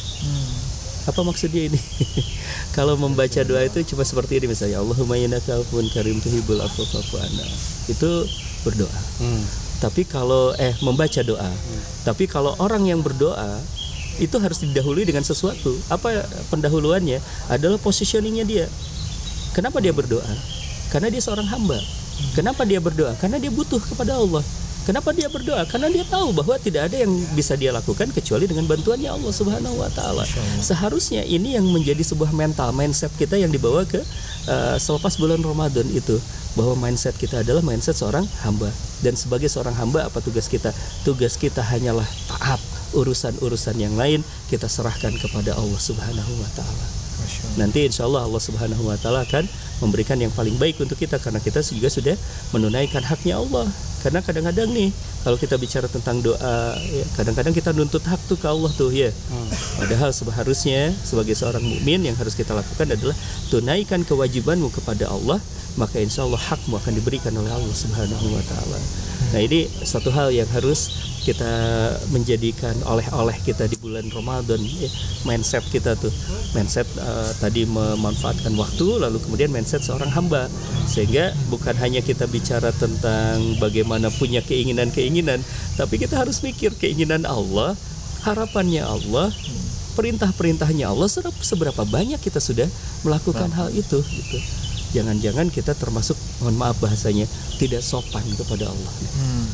[1.03, 1.79] apa maksudnya ini?
[2.77, 7.19] Kalau membaca doa itu cuma seperti ini misalnya Allahumma innaka afuwun karim tuhibbul afwa fa'fu
[7.91, 8.11] itu
[8.63, 8.99] berdoa.
[9.19, 9.43] Hmm.
[9.83, 11.51] tapi kalau eh membaca doa.
[12.07, 13.59] Tapi kalau orang yang berdoa
[14.23, 15.75] itu harus didahului dengan sesuatu.
[15.91, 17.19] Apa pendahuluannya?
[17.51, 18.65] Adalah positioningnya dia.
[19.51, 20.23] Kenapa dia berdoa?
[20.87, 21.75] Karena dia seorang hamba.
[22.31, 23.11] Kenapa dia berdoa?
[23.19, 24.39] Karena dia butuh kepada Allah
[24.83, 25.63] kenapa dia berdoa?
[25.65, 29.79] Karena dia tahu bahwa tidak ada yang bisa dia lakukan kecuali dengan bantuannya Allah Subhanahu
[29.79, 30.23] wa taala.
[30.61, 33.99] Seharusnya ini yang menjadi sebuah mental mindset kita yang dibawa ke
[34.47, 36.19] eh, selepas bulan Ramadan itu
[36.53, 38.69] bahwa mindset kita adalah mindset seorang hamba.
[39.01, 40.69] Dan sebagai seorang hamba apa tugas kita?
[41.01, 42.61] Tugas kita hanyalah taat
[42.93, 44.21] urusan-urusan yang lain
[44.53, 47.03] kita serahkan kepada Allah Subhanahu wa taala.
[47.55, 49.45] Nanti insya Allah Allah Subhanahu Wa Taala akan
[49.83, 52.15] memberikan yang paling baik untuk kita karena kita juga sudah
[52.55, 53.67] menunaikan haknya Allah.
[53.99, 54.91] Karena kadang-kadang nih
[55.23, 59.11] kalau kita bicara tentang doa ya, kadang-kadang kita nuntut hak tuh ke Allah tuh ya.
[59.79, 63.15] Padahal seharusnya sebagai seorang mukmin yang harus kita lakukan adalah
[63.51, 65.43] tunaikan kewajibanmu kepada Allah
[65.77, 68.79] maka insya Allah hakmu akan diberikan oleh Allah Subhanahu Wa Taala
[69.33, 70.93] nah ini satu hal yang harus
[71.23, 71.53] kita
[72.11, 74.91] menjadikan oleh-oleh kita di bulan Ramadan ya,
[75.23, 76.11] mindset kita tuh.
[76.51, 80.51] Mindset eh, tadi memanfaatkan waktu lalu kemudian mindset seorang hamba.
[80.83, 85.39] Sehingga bukan hanya kita bicara tentang bagaimana punya keinginan-keinginan
[85.73, 87.73] tapi kita harus mikir keinginan Allah
[88.21, 89.33] harapannya Allah
[89.97, 91.09] perintah-perintahnya Allah
[91.41, 92.69] seberapa banyak kita sudah
[93.01, 94.37] melakukan hal itu gitu
[94.93, 97.25] jangan-jangan kita termasuk mohon maaf bahasanya
[97.57, 98.93] tidak sopan kepada Allah.
[99.17, 99.47] Hmm.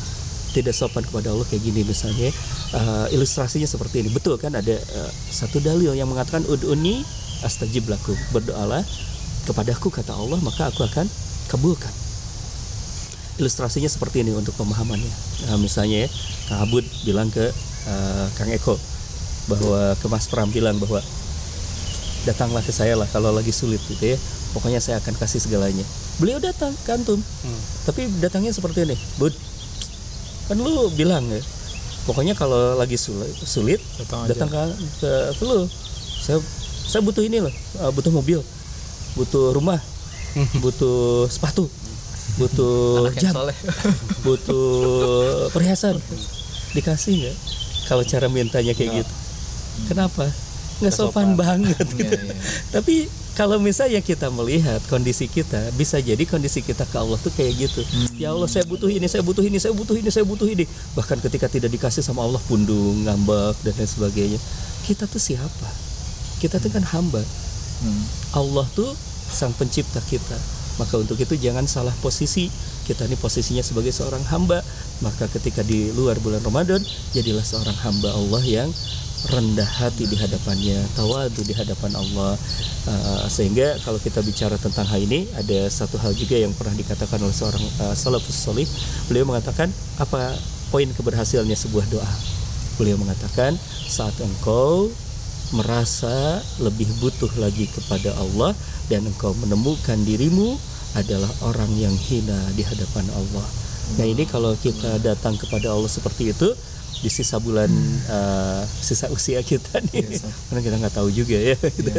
[0.50, 2.26] tidak sopan kepada Allah kayak gini misalnya.
[2.74, 4.10] Eh, ilustrasinya seperti ini.
[4.10, 4.50] Betul kan?
[4.50, 7.06] Ada eh, satu dalil yang mengatakan ud'uni
[7.46, 8.18] astajib lakum.
[8.34, 8.82] Berdoalah
[9.46, 11.06] kepadaku kata Allah maka aku akan
[11.54, 11.94] kabulkan.
[13.38, 15.14] Ilustrasinya seperti ini untuk pemahamannya.
[15.48, 16.08] Nah, misalnya ya
[16.50, 17.46] Kang Abud bilang ke
[17.86, 18.74] eh, Kang Eko
[19.46, 20.98] bahwa ke Mas Pram bilang bahwa
[22.26, 24.18] datanglah ke saya lah kalau lagi sulit gitu ya
[24.52, 25.84] pokoknya saya akan kasih segalanya.
[26.18, 27.20] Beliau datang ke antum
[27.86, 28.96] tapi datangnya seperti ini.
[29.16, 29.34] Bud
[30.50, 31.38] kan lu bilang ya
[32.10, 34.62] pokoknya kalau lagi sulit, sulit Datang datang ke,
[34.98, 35.64] ke, ke lu.
[36.20, 36.42] Saya
[36.90, 38.42] saya butuh ini loh uh, butuh mobil
[39.14, 39.78] butuh rumah
[40.62, 41.70] butuh sepatu
[42.38, 43.34] butuh jam
[44.26, 45.98] butuh perhiasan.
[46.74, 47.36] Dikasih nggak
[47.90, 49.12] kalau cara mintanya kayak gitu?
[49.90, 50.30] Kenapa
[50.80, 52.10] nggak sopan, banget gitu.
[52.16, 52.34] Iya, iya.
[52.72, 52.94] tapi
[53.36, 57.80] kalau misalnya kita melihat kondisi kita bisa jadi kondisi kita ke Allah tuh kayak gitu
[58.16, 60.64] ya Allah saya butuh ini saya butuh ini saya butuh ini saya butuh ini
[60.98, 64.40] bahkan ketika tidak dikasih sama Allah pundung ngambek dan lain sebagainya
[64.84, 65.68] kita tuh siapa
[66.42, 67.22] kita tuh kan hamba
[67.80, 68.04] Hmm.
[68.36, 68.92] Allah tuh
[69.32, 70.36] sang pencipta kita.
[70.76, 72.52] Maka untuk itu jangan salah posisi.
[72.84, 74.60] Kita ini posisinya sebagai seorang hamba.
[75.00, 76.80] Maka ketika di luar bulan Ramadan,
[77.16, 78.68] jadilah seorang hamba Allah yang
[79.28, 82.40] rendah hati di hadapannya, tawadu di hadapan Allah.
[82.88, 87.20] Uh, sehingga kalau kita bicara tentang hal ini, ada satu hal juga yang pernah dikatakan
[87.20, 88.64] oleh seorang uh, salafus solih.
[89.12, 89.68] Beliau mengatakan
[90.00, 90.32] apa
[90.72, 92.12] poin keberhasilannya sebuah doa.
[92.80, 94.88] Beliau mengatakan saat engkau
[95.52, 98.54] merasa lebih butuh lagi kepada Allah
[98.86, 100.56] dan engkau menemukan dirimu
[100.94, 103.46] adalah orang yang hina di hadapan Allah.
[103.98, 106.54] Nah ini kalau kita datang kepada Allah seperti itu
[107.00, 107.72] di sisa bulan
[108.12, 111.56] uh, sisa usia kita nih, karena kita nggak tahu juga ya.
[111.56, 111.90] gitu.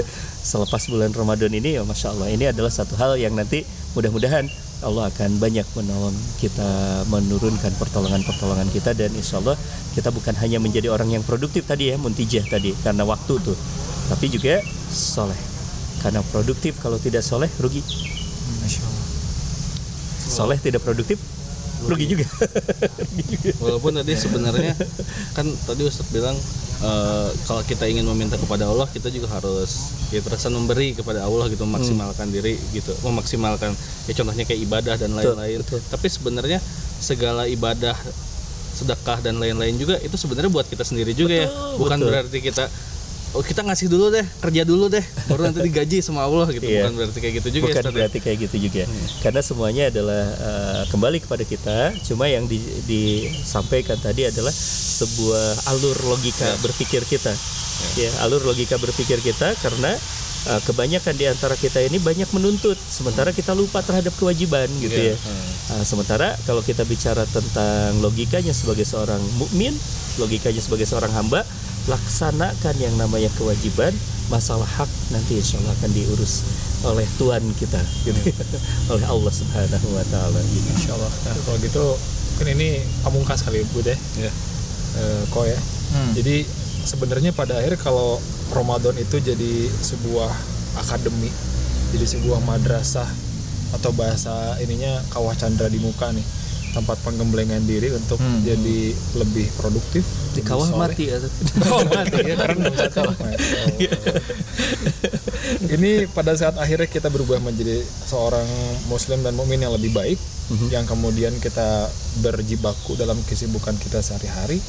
[0.46, 3.66] Selepas bulan Ramadan ini ya masya Allah ini adalah satu hal yang nanti
[3.98, 4.46] mudah-mudahan
[4.82, 9.54] Allah akan banyak menolong kita menurunkan pertolongan-pertolongan kita dan insya Allah
[9.94, 13.58] kita bukan hanya menjadi orang yang produktif tadi ya muntijah tadi karena waktu tuh
[14.10, 14.58] tapi juga
[14.90, 15.38] soleh
[16.02, 17.86] karena produktif kalau tidak soleh rugi
[18.66, 19.06] Masya Allah.
[20.18, 21.22] soleh tidak produktif
[21.88, 22.26] rugi juga
[23.00, 24.74] rugi juga Walaupun tadi sebenarnya
[25.34, 26.38] kan tadi Ustaz bilang
[26.82, 31.48] eh, kalau kita ingin meminta kepada Allah kita juga harus ya terkesan memberi kepada Allah
[31.50, 33.72] gitu memaksimalkan diri gitu memaksimalkan
[34.10, 35.62] ya contohnya kayak ibadah dan lain-lain.
[35.63, 36.60] Tapi sebenarnya
[37.02, 37.96] segala ibadah
[38.72, 41.48] sedekah dan lain-lain juga itu sebenarnya buat kita sendiri juga ya.
[41.50, 42.08] Betul, Bukan betul.
[42.10, 42.65] berarti kita
[43.32, 46.67] oh kita ngasih dulu deh kerja dulu deh baru nanti digaji sama Allah gitu.
[46.67, 46.88] Iya.
[46.88, 47.96] bukan berarti kayak gitu juga ya, bukan ya?
[47.96, 48.84] berarti kayak gitu juga.
[49.24, 55.98] Karena semuanya adalah eh, kembali kepada kita cuma yang di- disampaikan tadi adalah sebuah alur
[56.12, 57.32] logika berpikir kita.
[57.98, 58.12] Ya.
[58.28, 59.96] Alur logika berpikir kita karena
[60.52, 62.76] eh, kebanyakan di antara kita ini banyak menuntut.
[62.76, 65.15] Sementara kita lupa terhadap kewajiban gitu ya
[65.72, 69.72] Nah, sementara kalau kita bicara tentang logikanya sebagai seorang mukmin
[70.20, 71.48] logikanya sebagai seorang hamba
[71.89, 73.94] laksanakan yang namanya kewajiban
[74.30, 76.34] masalah hak nanti insya Allah akan diurus
[76.88, 78.36] oleh Tuhan kita gitu ya.
[78.96, 80.67] oleh Allah Subhanahu Wa Taala gitu.
[80.78, 81.12] Insya Allah.
[81.12, 81.86] Nah, kalau gitu
[82.38, 82.70] mungkin ini
[83.04, 83.98] pamungkas kali Bu deh.
[84.17, 84.32] Iya.
[84.98, 85.60] Eh, kok ya.
[86.15, 86.48] Jadi
[86.88, 88.17] sebenarnya pada akhir kalau
[88.56, 90.32] Ramadan itu jadi sebuah
[90.80, 91.28] akademi,
[91.91, 93.08] jadi sebuah madrasah
[93.76, 96.24] atau bahasa ininya kawah chandra di muka nih
[96.71, 100.03] tempat penggemblengan diri untuk jadi lebih produktif.
[100.31, 101.19] Di kawah mati ya
[101.67, 102.60] Oh mati ya keren.
[105.67, 108.47] Ini pada saat akhirnya kita berubah menjadi seorang
[108.88, 110.19] muslim dan mukmin yang lebih baik
[110.67, 111.88] yang kemudian kita
[112.19, 114.60] berjibaku dalam kesibukan kita sehari-hari.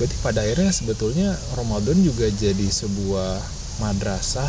[0.00, 3.42] Berarti pada akhirnya sebetulnya Ramadan juga jadi sebuah
[3.82, 4.48] madrasah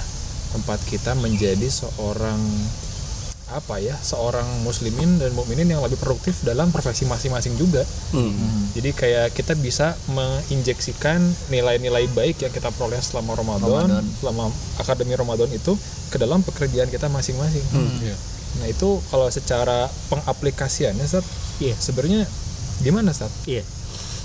[0.56, 2.40] tempat kita menjadi seorang
[3.52, 8.70] apa ya seorang muslimin dan mukminin yang lebih produktif dalam profesi masing-masing juga Hmm.
[8.72, 15.50] jadi kayak kita bisa menginjeksikan nilai-nilai baik yang kita peroleh selama Ramadan, selama akademi Ramadan
[15.50, 17.62] itu ke dalam pekerjaan kita masing-masing.
[18.02, 18.16] Iya.
[18.58, 21.26] Nah itu kalau secara pengaplikasiannya, Sat,
[21.60, 21.76] Iya.
[21.76, 22.26] sebenarnya
[22.80, 23.30] gimana, Sat?
[23.46, 23.62] Iya,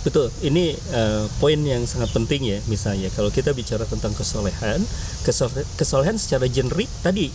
[0.00, 0.32] betul.
[0.40, 2.58] Ini eh, poin yang sangat penting ya.
[2.64, 4.80] Misalnya kalau kita bicara tentang kesolehan,
[5.22, 7.28] kesole- kesolehan secara generik tadi,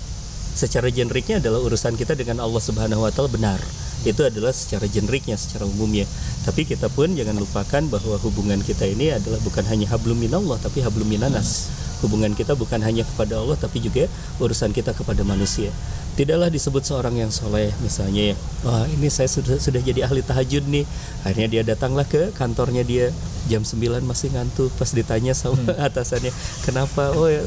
[0.60, 3.60] secara generiknya adalah urusan kita dengan Allah Subhanahu Wa Taala benar.
[4.04, 6.04] Itu adalah secara generiknya, secara umumnya.
[6.44, 10.84] Tapi kita pun jangan lupakan bahwa hubungan kita ini adalah bukan hanya hablum minallah, tapi
[10.84, 11.72] hablum minanas.
[12.00, 14.08] Hubungan kita bukan hanya kepada Allah, tapi juga
[14.40, 15.68] urusan kita kepada manusia.
[16.16, 18.36] Tidaklah disebut seorang yang soleh misalnya ya,
[18.68, 20.84] wah ini saya sudah sudah jadi ahli tahajud nih.
[21.24, 23.12] Akhirnya dia datanglah ke kantornya dia
[23.48, 24.68] jam 9 masih ngantuk.
[24.76, 26.32] Pas ditanya sama atasannya,
[26.68, 27.16] kenapa?
[27.16, 27.40] Oh ya,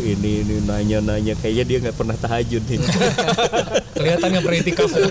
[0.00, 2.80] "Wah, ini ini nanya-nanya kayaknya dia nggak pernah tahajud nih.
[4.00, 4.88] Kelihatannya beritikaf.
[4.96, 5.08] ya.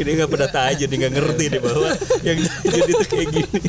[0.00, 1.90] dia nggak pernah tahajud, dia nggak ngerti nih bahwa
[2.24, 3.60] yang tahajud itu kayak gini.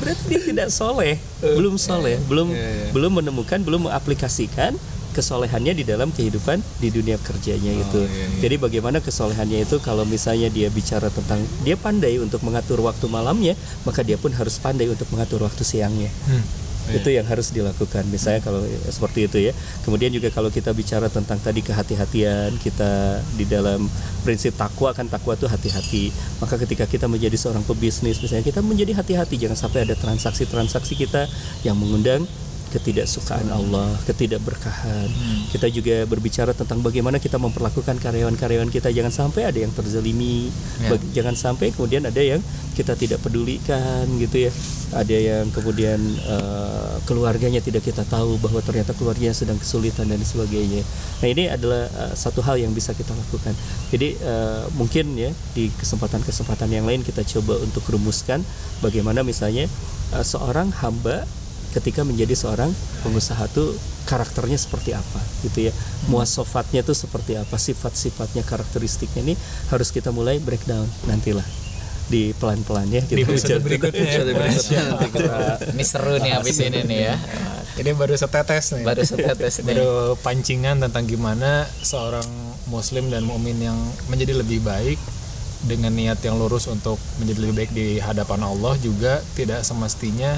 [0.00, 2.50] Berarti dia tidak soleh, belum soleh, belum
[2.90, 4.74] belum menemukan, belum mengaplikasikan
[5.10, 8.06] kesolehannya di dalam kehidupan di dunia kerjanya itu.
[8.40, 13.54] Jadi bagaimana kesolehannya itu kalau misalnya dia bicara tentang dia pandai untuk mengatur waktu malamnya,
[13.82, 16.10] maka dia pun harus pandai untuk mengatur waktu siangnya.
[16.88, 18.08] Itu yang harus dilakukan.
[18.08, 19.52] Misalnya kalau seperti itu ya.
[19.84, 23.86] Kemudian juga kalau kita bicara tentang tadi kehati-hatian kita di dalam
[24.24, 26.10] prinsip takwa kan takwa itu hati-hati.
[26.40, 29.36] Maka ketika kita menjadi seorang pebisnis misalnya kita menjadi hati-hati.
[29.36, 31.28] Jangan sampai ada transaksi-transaksi kita
[31.62, 32.24] yang mengundang
[32.70, 35.10] ketidaksukaan Allah, ketidakberkahan.
[35.50, 40.48] Kita juga berbicara tentang bagaimana kita memperlakukan karyawan-karyawan kita jangan sampai ada yang terzalimi,
[40.86, 42.38] bag- jangan sampai kemudian ada yang
[42.78, 44.52] kita tidak pedulikan gitu ya.
[44.90, 50.82] Ada yang kemudian eh, keluarganya tidak kita tahu bahwa ternyata keluarganya sedang kesulitan dan sebagainya.
[51.22, 53.54] Nah, ini adalah eh, satu hal yang bisa kita lakukan.
[53.94, 58.42] Jadi eh, mungkin ya di kesempatan-kesempatan yang lain kita coba untuk rumuskan
[58.82, 59.70] bagaimana misalnya
[60.14, 61.22] eh, seorang hamba
[61.70, 62.70] ketika menjadi seorang
[63.06, 65.72] pengusaha tuh karakternya seperti apa gitu ya
[66.10, 69.34] muasofatnya tuh seperti apa sifat-sifatnya karakteristiknya ini
[69.70, 71.46] harus kita mulai breakdown nantilah
[72.10, 74.02] di pelan-pelan ya Di kita episode bicara berikutnya.
[74.02, 74.10] ya.
[74.10, 75.36] Episode berikutnya nanti kita
[75.70, 77.14] Ini seru nih abis ini nih ya.
[77.78, 78.82] Ini baru setetes nih.
[78.82, 79.66] Baru setetes nih.
[79.70, 82.26] baru pancingan tentang gimana seorang
[82.66, 83.78] muslim dan mukmin yang
[84.10, 84.98] menjadi lebih baik
[85.70, 90.34] dengan niat yang lurus untuk menjadi lebih baik di hadapan Allah juga tidak semestinya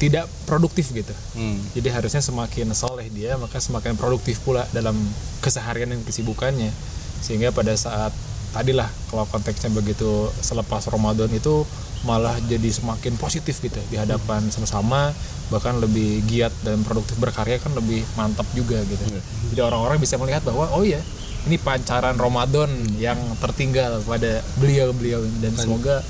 [0.00, 1.12] tidak produktif gitu.
[1.36, 1.60] Hmm.
[1.76, 4.96] Jadi harusnya semakin soleh dia maka semakin produktif pula dalam
[5.44, 6.72] keseharian dan kesibukannya.
[7.20, 8.10] Sehingga pada saat
[8.56, 11.62] tadilah kalau konteksnya begitu selepas Ramadan itu
[12.02, 15.12] malah jadi semakin positif gitu di hadapan sama-sama
[15.52, 19.04] bahkan lebih giat dan produktif berkarya kan lebih mantap juga gitu.
[19.52, 20.98] Jadi orang-orang bisa melihat bahwa oh ya
[21.44, 26.00] ini pancaran Ramadan yang tertinggal pada beliau-beliau dan semoga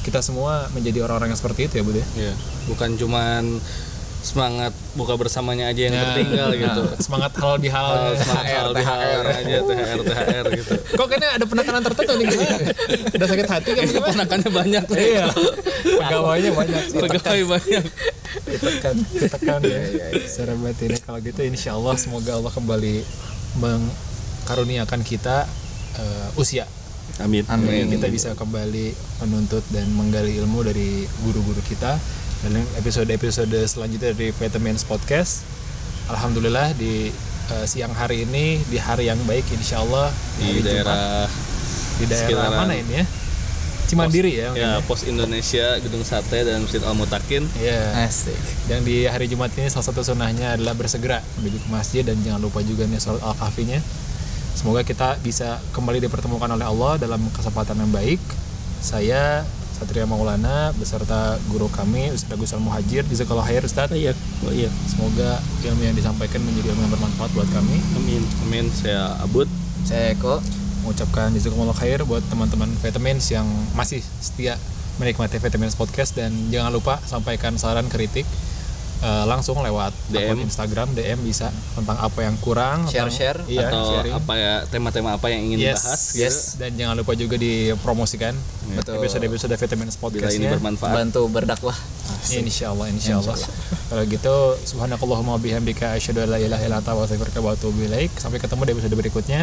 [0.00, 2.06] kita semua menjadi orang-orang yang seperti itu ya Bud ya.
[2.16, 2.34] Iya,
[2.72, 3.44] bukan cuman
[4.20, 6.82] semangat buka bersamanya aja yang tertinggal gitu.
[7.00, 10.72] Semangat halal bihalal Semangat THR, halal bihalal aja THR THR gitu.
[10.96, 12.44] Kok kayaknya ada penekanan tertentu nih gitu.
[13.16, 14.06] Udah sakit hati kan gimana?
[14.12, 14.96] Ponakannya banyak tuh.
[15.00, 15.26] Iya.
[16.04, 16.82] Pegawainya banyak.
[17.08, 17.84] Pegawai banyak.
[18.44, 19.80] Ditekan, ditekan ya.
[20.28, 22.94] Secara batin kalau gitu insya Allah semoga Allah kembali
[23.56, 25.48] mengkaruniakan kita
[25.96, 26.68] eh, usia.
[27.18, 27.90] Amin Amin.
[27.90, 28.94] Kita bisa kembali
[29.26, 31.98] menuntut dan menggali ilmu dari guru-guru kita
[32.40, 35.44] dan episode-episode selanjutnya dari Vitamins Podcast.
[36.08, 37.12] Alhamdulillah di
[37.52, 40.08] eh, siang hari ini di hari yang baik insya Allah
[40.40, 41.26] di hari Jumat, daerah
[42.00, 43.06] di daerah sekitaran mana ini ya?
[43.90, 44.48] Cimandiri ya.
[44.54, 48.06] ya mungkin Pos Indonesia Gedung Sate dan Masjid Al Mutakin Ya.
[48.06, 48.38] Asik.
[48.70, 52.38] Dan di hari Jumat ini salah satu sunnahnya adalah bersegera menuju ke masjid dan jangan
[52.38, 53.82] lupa juga nih sholat al-kahfinya.
[54.54, 58.20] Semoga kita bisa kembali dipertemukan oleh Allah dalam kesempatan yang baik.
[58.80, 59.44] Saya
[59.80, 63.88] Satria Maulana beserta guru kami Ustaz Gusal Muhajir Jazakallah khair Ustaz.
[63.88, 64.12] Oh iya,
[64.44, 64.68] oh iya.
[64.84, 67.80] Semoga ilmu yang disampaikan menjadi ilmu yang bermanfaat buat kami.
[67.96, 68.22] Amin.
[68.44, 69.48] Amin saya Abud
[69.88, 70.44] Saya Eko.
[70.84, 74.56] Mengucapkan jazakumullah khair buat teman-teman Vitamins yang masih setia
[75.00, 78.28] menikmati Vitamins Podcast dan jangan lupa sampaikan saran kritik
[79.00, 80.46] eh, langsung lewat akun DM.
[80.46, 84.14] Instagram DM bisa tentang apa yang kurang tentang- Share-share iya, atau sharing.
[84.14, 86.36] apa ya tema-tema apa yang ingin yes, dibahas yes.
[86.54, 86.60] gitu.
[86.60, 88.34] dan jangan lupa juga dipromosikan
[88.76, 89.02] Betul.
[89.02, 91.76] episode-episode Vitamins bila ini Podcastnya bermanfaat Bantu berdakwah.
[92.30, 93.36] Insya Allah, insya Allah.
[93.90, 94.34] Kalau gitu,
[94.66, 98.12] subhanakallahumma bihamdika asyhadu an la ilaha illa anta wa astaghfiruka wa atubu ilaik.
[98.18, 99.40] Sampai ketemu di episode berikutnya.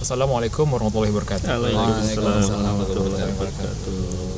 [0.00, 1.46] Wassalamualaikum warahmatullahi wabarakatuh.
[1.48, 4.35] Waalaikumsalam warahmatullahi wabarakatuh.